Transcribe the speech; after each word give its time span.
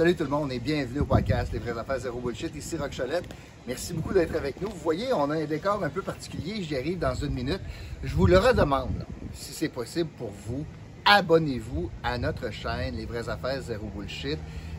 Salut 0.00 0.14
tout 0.14 0.24
le 0.24 0.30
monde 0.30 0.50
et 0.50 0.58
bienvenue 0.58 1.00
au 1.00 1.04
podcast 1.04 1.52
Les 1.52 1.58
vraies 1.58 1.78
affaires 1.78 1.98
zéro 1.98 2.20
bullshit. 2.20 2.56
Ici 2.56 2.74
Rock 2.78 2.90
Cholette. 2.96 3.28
Merci 3.66 3.92
beaucoup 3.92 4.14
d'être 4.14 4.34
avec 4.34 4.58
nous. 4.58 4.70
Vous 4.70 4.78
voyez, 4.82 5.12
on 5.12 5.30
a 5.30 5.34
un 5.34 5.44
décor 5.44 5.84
un 5.84 5.90
peu 5.90 6.00
particulier. 6.00 6.62
J'y 6.62 6.74
arrive 6.74 6.98
dans 6.98 7.14
une 7.14 7.34
minute. 7.34 7.60
Je 8.02 8.14
vous 8.14 8.24
le 8.24 8.38
redemande, 8.38 9.04
si 9.34 9.52
c'est 9.52 9.68
possible 9.68 10.08
pour 10.16 10.30
vous, 10.46 10.64
abonnez-vous 11.04 11.90
à 12.02 12.16
notre 12.16 12.50
chaîne 12.50 12.96
Les 12.96 13.04
vraies 13.04 13.28
affaires 13.28 13.60
zéro 13.60 13.88
bullshit. 13.94 14.38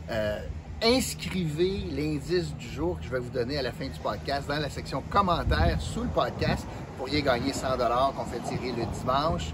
Euh, 0.09 0.39
inscrivez 0.81 1.83
l'indice 1.91 2.55
du 2.55 2.67
jour 2.67 2.97
que 2.97 3.05
je 3.05 3.11
vais 3.11 3.19
vous 3.19 3.29
donner 3.29 3.59
à 3.59 3.61
la 3.61 3.71
fin 3.71 3.85
du 3.85 3.99
podcast 3.99 4.47
dans 4.47 4.57
la 4.57 4.71
section 4.71 5.03
commentaires 5.07 5.79
sous 5.79 6.01
le 6.01 6.09
podcast. 6.09 6.65
Vous 6.65 6.97
pourriez 6.97 7.21
gagner 7.21 7.53
100 7.53 7.77
qu'on 7.77 8.25
fait 8.25 8.39
tirer 8.39 8.71
le 8.71 8.85
dimanche. 8.99 9.53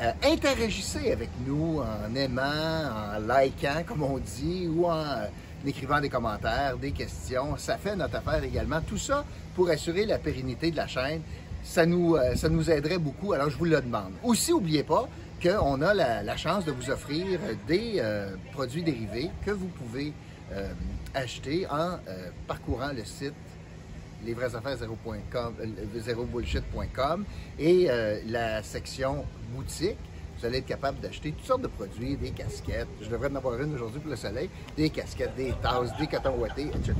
Euh, 0.00 0.12
interagissez 0.22 1.10
avec 1.10 1.30
nous 1.44 1.80
en 1.80 2.14
aimant, 2.14 2.42
en 2.42 3.18
likant, 3.18 3.82
comme 3.84 4.04
on 4.04 4.18
dit, 4.18 4.68
ou 4.68 4.86
en 4.86 4.92
euh, 4.92 5.26
écrivant 5.66 6.00
des 6.00 6.08
commentaires, 6.08 6.76
des 6.76 6.92
questions. 6.92 7.56
Ça 7.56 7.76
fait 7.78 7.96
notre 7.96 8.14
affaire 8.14 8.44
également. 8.44 8.80
Tout 8.80 8.96
ça 8.96 9.24
pour 9.56 9.68
assurer 9.70 10.06
la 10.06 10.18
pérennité 10.18 10.70
de 10.70 10.76
la 10.76 10.86
chaîne. 10.86 11.22
Ça 11.64 11.84
nous, 11.84 12.14
euh, 12.14 12.70
aiderait 12.70 12.98
beaucoup, 12.98 13.32
alors 13.32 13.50
je 13.50 13.56
vous 13.56 13.64
le 13.64 13.80
demande. 13.80 14.12
Aussi, 14.22 14.52
n'oubliez 14.52 14.84
pas 14.84 15.08
qu'on 15.42 15.82
a 15.82 15.94
la, 15.94 16.36
chance 16.36 16.64
de 16.64 16.70
vous 16.70 16.90
offrir 16.90 17.40
des 17.66 18.02
produits 18.52 18.82
dérivés 18.82 19.30
que 19.46 19.52
vous 19.52 19.68
pouvez 19.68 20.12
acheter 21.14 21.64
en 21.70 21.98
parcourant 22.48 22.90
le 22.92 23.04
site 23.04 23.34
lesvraiesaffaires0bullshit.com 24.26 27.24
et 27.58 27.90
euh, 27.90 28.20
la 28.26 28.62
section 28.62 29.24
boutique. 29.54 29.96
Vous 30.38 30.46
allez 30.46 30.58
être 30.58 30.66
capable 30.66 31.00
d'acheter 31.00 31.32
toutes 31.32 31.46
sortes 31.46 31.62
de 31.62 31.68
produits, 31.68 32.16
des 32.16 32.30
casquettes, 32.30 32.86
je 33.02 33.08
devrais 33.08 33.30
en 33.30 33.36
avoir 33.36 33.60
une 33.60 33.74
aujourd'hui 33.74 34.00
pour 34.00 34.10
le 34.10 34.16
soleil, 34.16 34.48
des 34.76 34.90
casquettes, 34.90 35.34
des 35.36 35.52
tasses, 35.60 35.96
des 35.98 36.06
cotons 36.06 36.38
ouatés, 36.38 36.68
etc. 36.68 36.94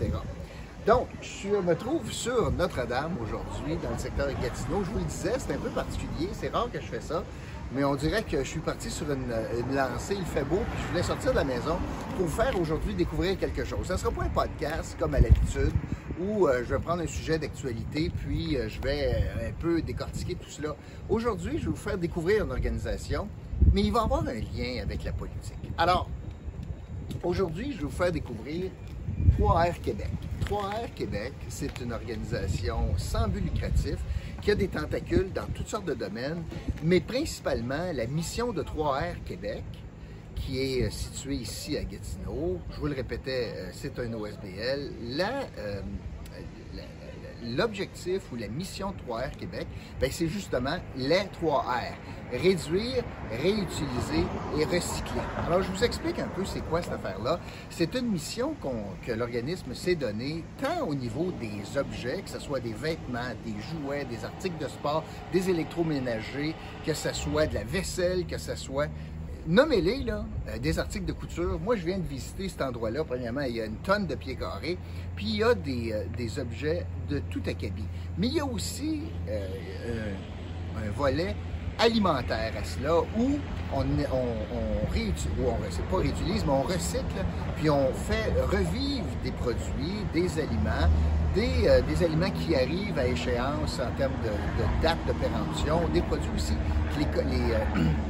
Donc, 0.87 1.09
je 1.21 1.49
me 1.49 1.77
trouve 1.77 2.11
sur 2.11 2.51
Notre-Dame 2.51 3.17
aujourd'hui, 3.23 3.77
dans 3.83 3.91
le 3.91 3.99
secteur 3.99 4.27
de 4.27 4.33
Gatineau. 4.33 4.83
Je 4.85 4.91
vous 4.91 4.99
le 4.99 5.05
disais, 5.05 5.35
c'est 5.39 5.53
un 5.53 5.59
peu 5.59 5.69
particulier, 5.69 6.31
c'est 6.33 6.49
rare 6.49 6.71
que 6.73 6.81
je 6.81 6.87
fais 6.87 7.01
ça, 7.01 7.23
mais 7.73 7.85
on 7.85 7.95
dirait 7.95 8.23
que 8.23 8.39
je 8.39 8.49
suis 8.49 8.61
parti 8.61 8.91
sur 8.91 9.07
une, 9.11 9.29
lancée, 9.75 10.17
il 10.19 10.25
fait 10.25 10.45
beau, 10.45 10.61
puis 10.71 10.83
je 10.83 10.89
voulais 10.89 11.03
sortir 11.03 11.33
de 11.33 11.37
la 11.37 11.45
maison 11.45 11.77
pour 12.17 12.29
faire 12.31 12.59
aujourd'hui 12.59 12.95
découvrir 12.95 13.39
quelque 13.39 13.65
chose. 13.65 13.87
Ça 13.87 13.95
ne 13.95 13.99
sera 13.99 14.11
pas 14.11 14.25
un 14.25 14.29
podcast 14.29 14.97
comme 14.99 15.15
à 15.15 15.21
l'habitude, 15.21 15.73
où 16.21 16.49
euh, 16.49 16.65
je 16.65 16.75
vais 16.75 16.81
prendre 16.81 17.03
un 17.03 17.07
sujet 17.07 17.39
d'actualité, 17.39 18.11
puis 18.11 18.57
euh, 18.57 18.69
je 18.69 18.81
vais 18.81 19.13
euh, 19.15 19.49
un 19.49 19.53
peu 19.53 19.83
décortiquer 19.83 20.35
tout 20.35 20.49
cela. 20.49 20.75
Aujourd'hui, 21.09 21.59
je 21.59 21.67
vais 21.67 21.71
vous 21.71 21.77
faire 21.77 21.99
découvrir 21.99 22.45
une 22.45 22.51
organisation, 22.51 23.29
mais 23.73 23.83
il 23.83 23.93
va 23.93 24.03
avoir 24.03 24.27
un 24.27 24.35
lien 24.35 24.83
avec 24.83 25.05
la 25.05 25.13
politique. 25.13 25.59
Alors, 25.77 26.09
aujourd'hui, 27.23 27.73
je 27.73 27.79
vais 27.79 27.85
vous 27.85 27.91
faire 27.91 28.13
découvrir 28.13 28.71
3R 29.39 29.79
Québec. 29.81 30.11
3R 30.47 30.93
Québec, 30.95 31.35
c'est 31.49 31.81
une 31.81 31.93
organisation 31.93 32.95
sans 32.97 33.29
but 33.29 33.41
lucratif 33.41 33.97
qui 34.41 34.51
a 34.51 34.55
des 34.55 34.69
tentacules 34.69 35.33
dans 35.33 35.47
toutes 35.55 35.69
sortes 35.69 35.87
de 35.87 35.95
domaines, 35.95 36.43
mais 36.83 37.01
principalement 37.01 37.93
la 37.93 38.07
mission 38.07 38.53
de 38.53 38.63
3R 38.63 39.23
Québec, 39.25 39.65
qui 40.37 40.61
est 40.61 40.91
située 40.91 41.37
ici 41.37 41.77
à 41.77 41.83
Gatineau. 41.83 42.59
Je 42.71 42.81
vous 42.81 42.87
le 42.87 42.95
répétais, 42.95 43.53
c'est 43.73 43.99
un 43.99 44.13
OSBL. 44.13 44.91
La, 45.17 45.49
l'objectif 47.57 48.23
ou 48.33 48.37
la 48.37 48.49
mission 48.49 48.95
3R 49.07 49.31
Québec, 49.37 49.67
ben, 50.01 50.11
c'est 50.11 50.29
justement 50.29 50.77
les 50.97 51.23
3R. 51.41 51.95
Réduire, 52.31 53.03
réutiliser 53.31 54.25
et 54.59 54.65
recycler. 54.65 55.23
Alors, 55.47 55.63
je 55.63 55.71
vous 55.71 55.83
explique 55.83 56.19
un 56.19 56.29
peu 56.29 56.45
c'est 56.45 56.61
quoi 56.61 56.83
cette 56.83 56.93
affaire-là. 56.93 57.41
C'est 57.71 57.95
une 57.95 58.09
mission 58.09 58.55
que 59.07 59.13
l'organisme 59.13 59.75
s'est 59.75 59.95
donnée 59.95 60.45
tant 60.61 60.87
au 60.87 60.95
niveau 60.95 61.33
des 61.41 61.79
objets, 61.79 62.21
que 62.23 62.31
ce 62.31 62.39
soit 62.39 62.61
des 62.61 62.75
vêtements, 62.75 63.33
des 63.45 63.55
jouets, 63.61 64.05
des 64.05 64.25
articles 64.25 64.63
de 64.63 64.69
sport, 64.69 65.05
des 65.33 65.49
électroménagers, 65.49 66.55
que 66.85 66.93
ce 66.93 67.13
soit 67.15 67.47
de 67.47 67.55
la 67.55 67.65
vaisselle, 67.65 68.27
que 68.27 68.39
ce 68.39 68.55
soit 68.57 68.89
nommez-les, 69.49 70.05
là, 70.05 70.25
euh, 70.49 70.59
des 70.59 70.79
articles 70.79 71.07
de 71.07 71.13
couture. 71.13 71.59
Moi, 71.59 71.77
je 71.77 71.87
viens 71.87 71.99
de 71.99 72.07
visiter 72.07 72.49
cet 72.49 72.63
endroit-là. 72.63 73.03
Premièrement, 73.05 73.41
il 73.41 73.57
y 73.57 73.61
a 73.61 73.65
une 73.65 73.79
tonne 73.79 74.07
de 74.07 74.15
pieds 74.15 74.37
carrés, 74.37 74.79
puis 75.17 75.27
il 75.27 75.37
y 75.37 75.43
a 75.43 75.55
des, 75.55 75.93
euh, 75.93 76.05
des 76.17 76.39
objets 76.39 76.87
de 77.09 77.21
tout 77.31 77.43
acabit. 77.47 77.87
Mais 78.19 78.29
il 78.29 78.35
y 78.35 78.41
a 78.41 78.45
aussi 78.45 79.01
euh, 79.29 80.15
un 80.77 80.91
volet 80.91 81.35
alimentaire 81.79 82.53
à 82.59 82.65
cela 82.65 83.01
où 83.01 83.39
on, 83.73 84.93
réutilise, 84.93 85.29
ou 85.39 85.49
on 85.49 85.91
pas 85.91 86.03
réutilise, 86.03 86.45
mais 86.45 86.53
on 86.53 86.63
recycle, 86.63 87.25
puis 87.57 87.71
on 87.71 87.93
fait 87.93 88.33
revivre 88.51 89.07
des 89.23 89.33
produits, 89.33 90.05
des 90.13 90.39
aliments, 90.39 90.89
des, 91.35 91.83
des 91.87 92.05
aliments 92.05 92.31
qui 92.31 92.57
arrivent 92.57 92.99
à 92.99 93.07
échéance 93.07 93.79
en 93.79 93.95
termes 93.97 94.17
de, 94.25 94.83
date 94.83 94.99
de 95.07 95.13
péremption, 95.13 95.81
des 95.93 96.01
produits 96.03 96.31
aussi 96.35 96.55
que 97.07 97.21
les, 97.21 97.37
les 97.37 97.91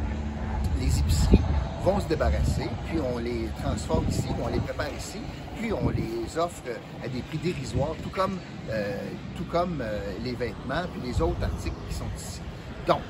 les 0.80 0.98
épiceries 0.98 1.40
vont 1.84 2.00
se 2.00 2.06
débarrasser, 2.06 2.68
puis 2.88 2.98
on 3.00 3.18
les 3.18 3.48
transforme 3.62 4.06
ici, 4.08 4.28
on 4.42 4.48
les 4.48 4.60
prépare 4.60 4.88
ici, 4.96 5.18
puis 5.58 5.72
on 5.72 5.88
les 5.90 6.38
offre 6.38 6.62
à 7.04 7.08
des 7.08 7.20
prix 7.22 7.38
dérisoires, 7.38 7.94
tout 8.02 8.10
comme, 8.10 8.38
euh, 8.70 8.96
tout 9.36 9.44
comme 9.44 9.80
euh, 9.80 10.00
les 10.24 10.32
vêtements, 10.32 10.84
puis 10.92 11.10
les 11.10 11.20
autres 11.20 11.42
articles 11.42 11.76
qui 11.88 11.94
sont 11.94 12.04
ici. 12.16 12.40
Donc, 12.86 13.00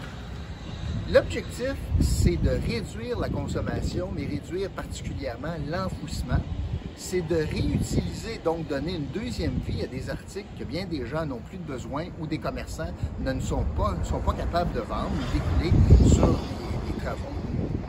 l'objectif, 1.13 1.75
c'est 2.01 2.37
de 2.37 2.51
réduire 2.51 3.19
la 3.19 3.29
consommation, 3.29 4.11
mais 4.15 4.27
réduire 4.27 4.71
particulièrement 4.71 5.55
l'enfouissement. 5.69 6.41
C'est 6.97 7.27
de 7.29 7.37
réutiliser, 7.37 8.41
donc 8.45 8.67
donner 8.67 8.97
une 8.97 9.07
deuxième 9.07 9.55
vie 9.67 9.83
à 9.83 9.87
des 9.87 10.11
articles 10.11 10.49
que 10.59 10.65
bien 10.65 10.85
des 10.85 11.07
gens 11.07 11.25
n'ont 11.25 11.39
plus 11.39 11.59
de 11.59 11.63
besoin 11.63 12.07
ou 12.21 12.27
des 12.27 12.39
commerçants 12.39 12.93
ne 13.21 13.41
sont 13.41 13.65
pas, 13.77 13.97
sont 14.03 14.19
pas 14.19 14.33
capables 14.33 14.73
de 14.75 14.81
vendre 14.81 15.11
ou 15.13 15.33
d'écouler 15.33 16.09
sur 16.09 16.27
les 16.87 17.01
travaux 17.01 17.39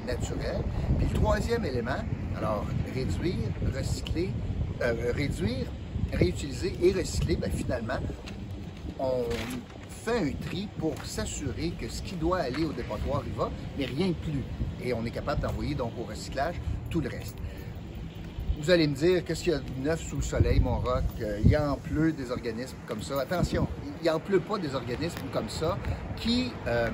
naturel. 0.06 0.62
Puis 1.00 1.08
le 1.12 1.16
troisième 1.16 1.66
élément, 1.66 2.04
alors 2.38 2.66
réduire, 2.94 3.50
recycler, 3.76 4.30
euh, 4.82 5.12
réduire, 5.16 5.66
réutiliser 6.14 6.74
et 6.82 6.92
recycler, 6.92 7.36
bien, 7.36 7.50
finalement, 7.50 8.00
on 9.00 9.24
un 10.12 10.32
tri 10.48 10.68
pour 10.78 10.94
s'assurer 11.04 11.72
que 11.80 11.88
ce 11.90 12.02
qui 12.02 12.16
doit 12.16 12.40
aller 12.40 12.66
au 12.66 12.74
dépotoir 12.74 13.24
y 13.26 13.38
va, 13.38 13.50
mais 13.78 13.86
rien 13.86 14.08
de 14.08 14.14
plus. 14.14 14.44
Et 14.84 14.94
on 14.94 15.06
est 15.06 15.12
capable 15.12 15.42
d'envoyer 15.42 15.76
donc 15.76 15.92
au 16.00 16.04
recyclage 16.04 16.56
tout 16.90 17.02
le 17.02 17.10
reste. 17.10 17.36
Vous 18.62 18.70
allez 18.70 18.88
me 18.88 18.96
dire, 18.96 19.24
qu'est-ce 19.24 19.44
qu'il 19.44 19.54
y 19.54 19.56
a 19.56 19.60
de 19.60 19.82
neuf 19.82 20.02
sous 20.02 20.18
le 20.18 20.22
soleil, 20.22 20.60
mon 20.60 20.80
rock? 20.80 21.04
Euh, 21.22 21.40
il 21.46 21.50
y 21.50 21.56
en 21.56 21.78
pleut 21.78 22.12
des 22.12 22.30
organismes 22.30 22.76
comme 22.86 23.02
ça. 23.02 23.22
Attention, 23.22 23.68
il 24.04 24.10
en 24.10 24.20
pleut 24.20 24.42
pas 24.42 24.58
des 24.58 24.76
organismes 24.76 25.28
comme 25.32 25.48
ça 25.48 25.78
qui, 26.18 26.52
euh, 26.68 26.90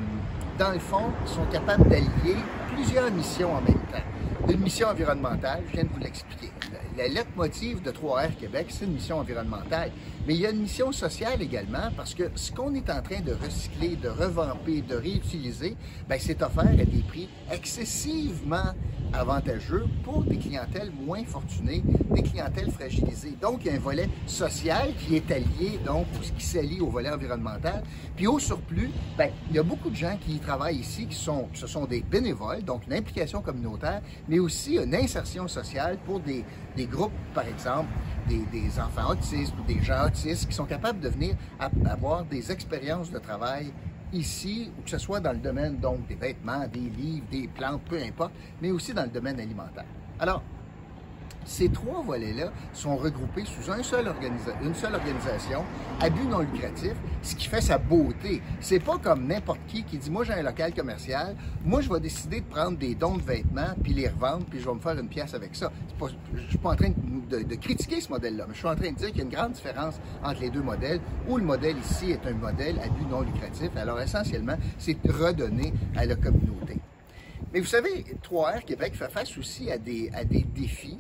dans 0.60 0.72
le 0.72 0.80
fond, 0.80 1.12
sont 1.26 1.46
capables 1.52 1.90
d'allier 1.90 2.36
plusieurs 2.72 3.10
missions 3.10 3.52
en 3.52 3.62
même 3.62 3.82
temps. 3.92 4.48
Une 4.48 4.60
mission 4.60 4.90
environnementale, 4.90 5.64
je 5.68 5.72
viens 5.74 5.84
de 5.86 5.90
vous 5.90 6.00
l'expliquer. 6.00 6.52
La 6.98 7.10
lettre 7.10 7.32
motive 7.36 7.82
de 7.82 7.92
3R 7.92 8.36
Québec, 8.36 8.68
c'est 8.70 8.86
une 8.86 8.94
mission 8.94 9.18
environnementale. 9.18 9.92
Mais 10.26 10.34
il 10.34 10.40
y 10.40 10.46
a 10.46 10.52
une 10.52 10.62
mission 10.62 10.94
sociale 10.94 11.42
également 11.42 11.92
parce 11.98 12.16
que 12.16 12.32
ce 12.36 12.54
qu'on 12.54 12.74
est 12.74 12.90
en 12.90 13.02
train 13.02 13.20
de 13.20 13.34
recycler, 13.34 13.98
de 13.98 14.08
revamper, 14.08 14.82
de 14.82 14.96
réutiliser, 14.96 15.76
ben, 16.08 16.18
c'est 16.18 16.42
offert 16.42 16.64
à 16.64 16.86
des 16.86 17.04
prix 17.06 17.28
excessivement 17.52 18.74
avantageux 19.20 19.86
pour 20.04 20.24
des 20.24 20.38
clientèles 20.38 20.92
moins 21.06 21.24
fortunées, 21.24 21.84
des 22.12 22.24
clientèles 22.24 22.72
fragilisées. 22.72 23.38
Donc, 23.42 23.62
il 23.62 23.68
y 23.68 23.70
a 23.72 23.74
un 23.76 23.80
volet 23.80 24.10
social 24.26 24.94
qui 25.00 25.16
est 25.16 25.32
allié, 25.32 25.80
donc, 25.86 26.06
qui 26.38 26.46
s'allie 26.46 26.82
au 26.82 26.88
volet 26.88 27.10
environnemental. 27.10 27.84
Puis 28.16 28.28
au 28.28 28.40
surplus, 28.40 28.90
ben, 29.18 29.30
il 29.50 29.56
y 29.56 29.60
a 29.60 29.64
beaucoup 29.64 29.90
de 29.90 29.96
gens 29.96 30.18
qui 30.20 30.40
travaillent 30.40 30.80
ici, 30.80 31.08
qui 31.08 31.16
sont, 31.16 31.48
des 31.90 32.02
bénévoles, 32.02 32.64
donc 32.64 32.88
une 32.88 32.94
implication 32.94 33.42
communautaire, 33.42 34.02
mais 34.28 34.40
aussi 34.40 34.78
une 34.78 34.96
insertion 34.96 35.48
sociale 35.48 35.98
pour 36.06 36.20
des, 36.20 36.44
des 36.76 36.86
groupes, 36.86 37.12
par 37.34 37.48
exemple, 37.48 37.90
des, 38.28 38.44
des, 38.52 38.80
enfants 38.80 39.12
autistes 39.12 39.54
ou 39.60 39.64
des 39.64 39.82
gens 39.82 40.06
autistes 40.08 40.48
qui 40.48 40.56
sont 40.56 40.66
capables 40.66 41.00
de 41.00 41.10
venir 41.10 41.36
avoir 41.86 42.26
des 42.26 42.52
expériences 42.52 43.12
de 43.12 43.20
travail 43.20 43.72
ici, 44.14 44.72
que 44.84 44.90
ce 44.90 44.98
soit 44.98 45.20
dans 45.20 45.32
le 45.32 45.40
domaine 45.40 45.78
donc 45.78 46.08
des 46.08 46.16
vêtements, 46.16 46.68
des 46.68 46.80
livres, 46.80 47.26
des 47.32 47.48
plantes, 47.48 47.82
peu 47.90 48.02
importe, 48.02 48.34
mais 48.62 48.72
aussi 48.72 48.94
dans 48.94 49.04
le 49.04 49.10
domaine 49.10 49.40
alimentaire. 49.40 49.86
Alors, 50.20 50.42
ces 51.46 51.70
trois 51.70 52.02
volets-là 52.02 52.52
sont 52.74 52.96
regroupés 52.96 53.46
sous 53.46 53.72
un 53.72 53.84
seul 53.84 54.12
une 54.64 54.74
seule 54.76 54.96
organisation 54.96 55.64
à 56.02 56.10
but 56.10 56.28
non 56.28 56.40
lucratif, 56.40 56.94
ce 57.22 57.36
qui 57.36 57.48
fait 57.48 57.62
sa 57.62 57.78
beauté. 57.78 58.42
C'est 58.60 58.80
pas 58.80 58.98
comme 58.98 59.28
n'importe 59.28 59.60
qui 59.68 59.84
qui 59.84 59.98
dit 59.98 60.10
moi 60.10 60.24
j'ai 60.24 60.34
un 60.34 60.44
local 60.44 60.74
commercial, 60.74 61.36
moi 61.64 61.82
je 61.82 61.90
vais 61.90 62.00
décider 62.00 62.42
de 62.42 62.46
prendre 62.46 62.78
des 62.78 62.96
dons 62.96 63.18
de 63.18 63.24
vêtements 63.24 63.76
puis 63.84 63.94
les 63.94 64.08
revendre 64.08 64.46
puis 64.46 64.60
je 64.60 64.66
vais 64.66 64.74
me 64.74 64.80
faire 64.80 64.98
une 64.98 65.08
pièce 65.08 65.34
avec 65.34 65.56
ça. 65.56 65.72
Pas, 66.00 66.08
je 66.34 66.50
suis 66.50 66.58
pas 66.58 66.72
en 66.72 66.76
train 66.76 66.90
de, 66.90 67.56
critiquer 67.56 68.02
ce 68.02 68.10
modèle-là, 68.10 68.46
mais 68.48 68.54
je 68.54 68.60
suis 68.60 68.68
en 68.68 68.76
train 68.76 68.92
de 68.92 68.96
dire 68.96 69.08
qu'il 69.08 69.18
y 69.18 69.22
a 69.22 69.24
une 69.24 69.30
grande 69.30 69.54
différence 69.54 69.96
entre 70.24 70.42
les 70.42 70.50
deux 70.50 70.62
modèles 70.62 71.00
où 71.28 71.38
le 71.38 71.44
modèle 71.44 71.78
ici 71.78 72.12
est 72.12 72.26
un 72.28 72.34
modèle 72.34 72.80
à 72.80 72.90
but 72.90 73.10
non 73.10 73.22
lucratif. 73.22 73.70
Alors 73.76 74.00
essentiellement, 74.02 74.58
c'est 74.78 74.98
redonner 75.08 75.74
à 75.96 76.06
la 76.06 76.16
communauté. 76.16 76.80
Mais 77.54 77.60
vous 77.62 77.68
savez, 77.68 78.04
3R 78.30 78.64
Québec 78.66 78.96
fait 78.96 79.10
face 79.10 79.38
aussi 79.38 79.72
à 79.72 79.78
des, 79.78 80.12
à 80.14 80.26
des 80.26 80.42
défis 80.42 81.00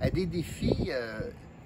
à 0.00 0.10
des 0.10 0.26
défis, 0.26 0.90
euh, 0.90 1.20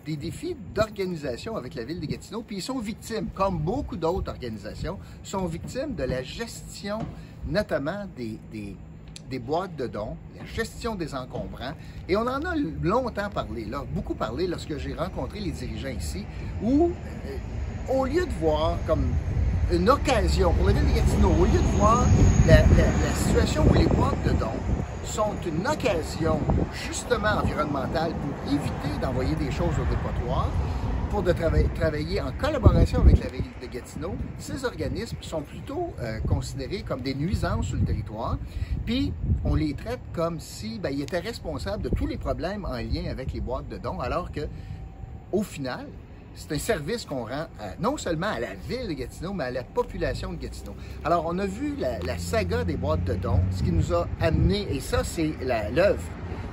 des 0.06 0.16
défis 0.16 0.56
d'organisation 0.74 1.56
avec 1.56 1.74
la 1.74 1.84
ville 1.84 2.00
de 2.00 2.06
Gatineau, 2.06 2.42
puis 2.42 2.56
ils 2.56 2.62
sont 2.62 2.78
victimes, 2.78 3.28
comme 3.34 3.58
beaucoup 3.58 3.96
d'autres 3.96 4.30
organisations, 4.30 4.98
sont 5.22 5.46
victimes 5.46 5.94
de 5.94 6.04
la 6.04 6.22
gestion, 6.22 6.98
notamment 7.46 8.06
des, 8.16 8.38
des, 8.50 9.38
boîtes 9.38 9.76
de 9.76 9.86
dons, 9.86 10.16
la 10.36 10.44
gestion 10.44 10.96
des 10.96 11.14
encombrants. 11.14 11.74
Et 12.08 12.16
on 12.16 12.22
en 12.22 12.42
a 12.42 12.56
longtemps 12.82 13.30
parlé, 13.30 13.64
là, 13.64 13.84
beaucoup 13.94 14.14
parlé 14.14 14.46
lorsque 14.46 14.76
j'ai 14.78 14.94
rencontré 14.94 15.38
les 15.40 15.52
dirigeants 15.52 15.96
ici, 15.96 16.24
où, 16.62 16.90
euh, 17.26 17.92
au 17.92 18.06
lieu 18.06 18.26
de 18.26 18.32
voir 18.40 18.76
comme 18.86 19.06
une 19.72 19.88
occasion 19.88 20.52
pour 20.52 20.66
la 20.66 20.72
ville 20.72 20.88
de 20.90 20.96
Gatineau, 20.96 21.30
au 21.40 21.44
lieu 21.44 21.52
de 21.52 21.78
voir 21.78 22.04
la, 22.46 22.56
la 22.56 23.14
situation 23.14 23.64
où 23.70 23.74
les 23.74 23.86
boîtes 23.86 24.22
de 24.24 24.32
dons 24.32 24.79
sont 25.04 25.34
une 25.46 25.66
occasion 25.66 26.40
justement 26.86 27.38
environnementale 27.42 28.12
pour 28.12 28.52
éviter 28.52 29.00
d'envoyer 29.00 29.34
des 29.34 29.50
choses 29.50 29.74
au 29.78 29.84
dépotoir, 29.90 30.48
pour 31.10 31.22
de 31.22 31.32
travailler 31.32 32.20
en 32.20 32.30
collaboration 32.32 33.00
avec 33.00 33.18
la 33.18 33.28
ville 33.28 33.50
de 33.60 33.66
Gatineau, 33.66 34.14
ces 34.38 34.64
organismes 34.64 35.16
sont 35.20 35.42
plutôt 35.42 35.92
euh, 36.00 36.20
considérés 36.20 36.82
comme 36.82 37.00
des 37.00 37.14
nuisances 37.14 37.66
sur 37.66 37.76
le 37.76 37.84
territoire, 37.84 38.38
puis 38.86 39.12
on 39.44 39.56
les 39.56 39.74
traite 39.74 40.00
comme 40.12 40.38
si 40.38 40.78
ben, 40.78 40.98
étaient 40.98 41.18
responsables 41.18 41.82
de 41.82 41.88
tous 41.88 42.06
les 42.06 42.16
problèmes 42.16 42.64
en 42.64 42.76
lien 42.76 43.10
avec 43.10 43.32
les 43.32 43.40
boîtes 43.40 43.68
de 43.68 43.76
dons, 43.76 43.98
alors 43.98 44.30
que 44.30 44.42
au 45.32 45.42
final, 45.42 45.86
c'est 46.34 46.52
un 46.52 46.58
service 46.58 47.04
qu'on 47.04 47.24
rend 47.24 47.46
non 47.80 47.96
seulement 47.96 48.28
à 48.28 48.40
la 48.40 48.54
ville 48.68 48.88
de 48.88 48.92
Gatineau, 48.92 49.32
mais 49.32 49.44
à 49.44 49.50
la 49.50 49.62
population 49.62 50.32
de 50.32 50.36
Gatineau. 50.36 50.74
Alors, 51.04 51.24
on 51.26 51.38
a 51.38 51.46
vu 51.46 51.74
la, 51.78 52.18
saga 52.18 52.64
des 52.64 52.76
boîtes 52.76 53.04
de 53.04 53.14
dons, 53.14 53.40
ce 53.50 53.62
qui 53.62 53.72
nous 53.72 53.92
a 53.92 54.06
amené, 54.20 54.66
et 54.70 54.80
ça, 54.80 55.02
c'est 55.04 55.32
l'œuvre 55.74 56.02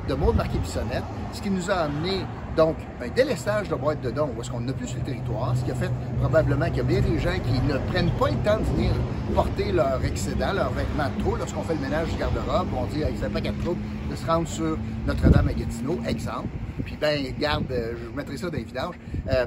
de 0.08 0.14
Maud 0.14 0.36
Marquet-Bissonnette, 0.36 1.04
ce 1.34 1.42
qui 1.42 1.50
nous 1.50 1.70
a 1.70 1.76
amené 1.76 2.22
donc 2.56 2.76
un 3.02 3.10
délestage 3.10 3.70
de 3.70 3.76
boîtes 3.76 4.02
de 4.02 4.10
dons, 4.10 4.32
où 4.36 4.42
est-ce 4.42 4.50
qu'on 4.50 4.62
n'a 4.62 4.74
plus 4.74 4.88
sur 4.88 4.98
le 4.98 5.04
territoire, 5.04 5.56
ce 5.56 5.64
qui 5.64 5.72
a 5.72 5.76
fait 5.76 5.92
probablement 6.20 6.66
qu'il 6.66 6.78
y 6.78 6.80
a 6.80 6.84
bien 6.84 7.02
des 7.02 7.20
gens 7.20 7.38
qui 7.44 7.62
ne 7.62 7.78
prennent 7.92 8.12
pas 8.12 8.30
le 8.30 8.38
temps 8.38 8.58
de 8.58 8.64
venir 8.76 8.92
porter 9.36 9.72
leur 9.72 10.04
excédent, 10.04 10.54
leurs 10.54 10.72
vêtements 10.72 11.10
de 11.16 11.24
trop, 11.24 11.36
lorsqu'on 11.36 11.62
fait 11.62 11.76
le 11.76 11.82
ménage 11.82 12.10
du 12.10 12.18
garde-robe, 12.18 12.68
on 12.76 12.86
dit, 12.86 13.04
hey, 13.04 13.14
c'est 13.20 13.32
pas 13.32 13.42
quatre 13.42 13.60
trop 13.64 13.76
de 14.10 14.16
se 14.16 14.26
rendre 14.26 14.48
sur 14.48 14.78
Notre-Dame 15.06 15.50
à 15.50 15.54
Gatineau, 15.54 16.00
exemple. 16.08 16.48
Puis 16.86 16.98
ben, 17.00 17.34
garde, 17.40 17.72
euh, 17.72 17.94
je 17.98 18.16
mettrai 18.16 18.38
ça 18.38 18.50
dans 18.50 18.58
les 18.58 18.64
vidanges. 18.64 18.96
Euh, 19.30 19.46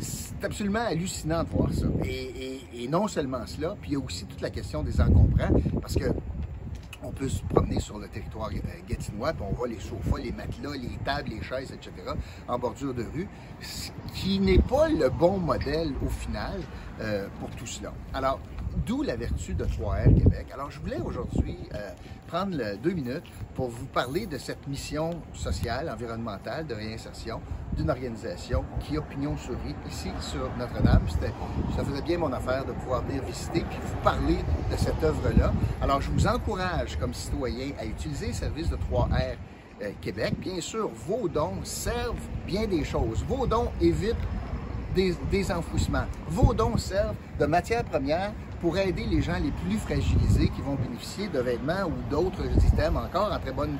c'est 0.00 0.44
absolument 0.44 0.84
hallucinant 0.86 1.42
de 1.42 1.48
voir 1.48 1.72
ça. 1.72 1.86
Et, 2.04 2.88
non 2.88 3.06
seulement 3.06 3.44
cela, 3.44 3.76
puis 3.80 3.90
il 3.90 3.94
y 3.94 3.96
a 3.96 4.00
aussi 4.00 4.24
toute 4.24 4.40
la 4.40 4.48
question 4.48 4.82
des 4.82 4.98
encombrants, 4.98 5.50
parce 5.82 5.94
que 5.94 6.06
on 7.02 7.10
peut 7.12 7.28
se 7.28 7.42
promener 7.42 7.80
sur 7.80 7.98
le 7.98 8.08
territoire 8.08 8.50
euh, 8.52 8.88
gatinois, 8.88 9.32
puis 9.32 9.44
on 9.48 9.54
voit 9.54 9.68
les 9.68 9.78
sofas, 9.78 10.18
les 10.18 10.32
matelas, 10.32 10.76
les 10.76 10.98
tables, 11.04 11.30
les 11.30 11.42
chaises, 11.42 11.72
etc., 11.72 11.92
en 12.46 12.58
bordure 12.58 12.94
de 12.94 13.04
rue, 13.04 13.28
ce 13.60 13.90
qui 14.14 14.40
n'est 14.40 14.58
pas 14.58 14.88
le 14.88 15.08
bon 15.08 15.38
modèle 15.38 15.92
au 16.04 16.08
final 16.08 16.60
euh, 17.00 17.28
pour 17.40 17.50
tout 17.50 17.66
cela. 17.66 17.92
Alors, 18.12 18.40
D'où 18.86 19.02
la 19.02 19.16
vertu 19.16 19.54
de 19.54 19.64
3R 19.64 20.14
Québec. 20.14 20.46
Alors, 20.52 20.70
je 20.70 20.78
voulais 20.78 21.00
aujourd'hui 21.00 21.56
euh, 21.74 21.90
prendre 22.26 22.56
deux 22.82 22.92
minutes 22.92 23.24
pour 23.54 23.68
vous 23.68 23.86
parler 23.86 24.26
de 24.26 24.38
cette 24.38 24.66
mission 24.68 25.10
sociale, 25.32 25.90
environnementale 25.90 26.66
de 26.66 26.74
réinsertion 26.74 27.40
d'une 27.78 27.90
organisation 27.90 28.64
qui 28.80 28.96
a 28.96 29.00
pignon 29.00 29.36
sur 29.36 29.54
ici 29.88 30.10
sur 30.20 30.50
Notre-Dame. 30.58 31.02
Ça 31.76 31.84
faisait 31.84 32.02
bien 32.02 32.18
mon 32.18 32.32
affaire 32.32 32.64
de 32.64 32.72
pouvoir 32.72 33.02
venir 33.02 33.22
visiter 33.22 33.60
puis 33.60 33.78
vous 33.80 34.02
parler 34.02 34.38
de 34.70 34.76
cette 34.76 35.02
œuvre-là. 35.02 35.52
Alors, 35.80 36.00
je 36.00 36.10
vous 36.10 36.26
encourage 36.26 36.98
comme 36.98 37.14
citoyen 37.14 37.70
à 37.78 37.86
utiliser 37.86 38.28
le 38.28 38.32
service 38.32 38.68
de 38.68 38.76
3R 38.76 39.36
euh, 39.82 39.90
Québec. 40.00 40.34
Bien 40.38 40.60
sûr, 40.60 40.90
vos 41.06 41.28
dons 41.28 41.62
servent 41.62 42.16
bien 42.46 42.66
des 42.66 42.84
choses. 42.84 43.24
Vos 43.28 43.46
dons 43.46 43.68
évitent 43.80 44.16
des, 44.94 45.14
des 45.30 45.52
enfouissements. 45.52 46.06
Vos 46.28 46.52
dons 46.52 46.76
servent 46.76 47.14
de 47.38 47.46
matière 47.46 47.84
première 47.84 48.32
pour 48.60 48.76
aider 48.76 49.04
les 49.04 49.22
gens 49.22 49.38
les 49.40 49.52
plus 49.52 49.78
fragilisés 49.78 50.48
qui 50.48 50.60
vont 50.62 50.74
bénéficier 50.74 51.28
de 51.28 51.38
vêtements 51.38 51.84
ou 51.86 52.10
d'autres 52.10 52.44
items 52.44 52.96
encore 52.96 53.32
en 53.32 53.38
très 53.38 53.52
bonne 53.52 53.78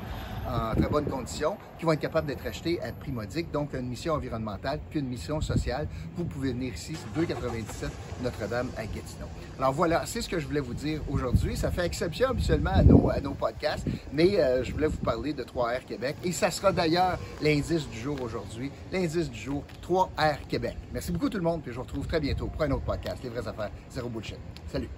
en 0.49 0.75
très 0.75 0.89
bonnes 0.89 1.05
conditions, 1.05 1.57
qui 1.77 1.85
vont 1.85 1.93
être 1.93 1.99
capables 1.99 2.27
d'être 2.27 2.45
achetés 2.45 2.81
à 2.81 2.91
prix 2.91 3.11
modique, 3.11 3.51
donc 3.51 3.73
une 3.73 3.87
mission 3.87 4.13
environnementale 4.13 4.79
puis 4.89 4.99
une 4.99 5.07
mission 5.07 5.41
sociale. 5.41 5.87
Vous 6.15 6.25
pouvez 6.25 6.53
venir 6.53 6.73
ici, 6.73 6.95
c'est 6.95 7.21
2,97 7.21 7.89
Notre-Dame 8.23 8.69
à 8.77 8.83
Gatineau. 8.83 9.27
Alors 9.57 9.73
voilà, 9.73 10.05
c'est 10.05 10.21
ce 10.21 10.29
que 10.29 10.39
je 10.39 10.47
voulais 10.47 10.59
vous 10.59 10.73
dire 10.73 11.01
aujourd'hui. 11.09 11.55
Ça 11.55 11.71
fait 11.71 11.85
exception 11.85 12.29
habituellement 12.29 12.71
à 12.73 12.83
nos, 12.83 13.09
à 13.09 13.19
nos 13.19 13.33
podcasts, 13.33 13.85
mais 14.11 14.39
euh, 14.39 14.63
je 14.63 14.71
voulais 14.71 14.87
vous 14.87 14.97
parler 14.97 15.33
de 15.33 15.43
3R 15.43 15.85
Québec 15.85 16.15
et 16.23 16.31
ça 16.31 16.51
sera 16.51 16.71
d'ailleurs 16.71 17.17
l'indice 17.41 17.87
du 17.87 17.99
jour 17.99 18.21
aujourd'hui, 18.21 18.71
l'indice 18.91 19.29
du 19.29 19.39
jour 19.39 19.63
3R 19.87 20.47
Québec. 20.47 20.77
Merci 20.93 21.11
beaucoup 21.11 21.29
tout 21.29 21.37
le 21.37 21.43
monde, 21.43 21.61
puis 21.61 21.71
je 21.71 21.77
vous 21.77 21.83
retrouve 21.83 22.07
très 22.07 22.19
bientôt 22.19 22.47
pour 22.47 22.61
un 22.63 22.71
autre 22.71 22.83
podcast, 22.83 23.17
Les 23.23 23.29
vraies 23.29 23.47
affaires, 23.47 23.71
zéro 23.89 24.09
bullshit. 24.09 24.39
Salut! 24.71 24.89